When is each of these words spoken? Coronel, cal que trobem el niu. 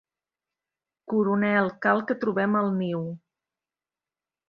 Coronel, 1.13 1.71
cal 1.87 2.03
que 2.09 2.19
trobem 2.25 2.61
el 2.65 2.75
niu. 2.83 3.07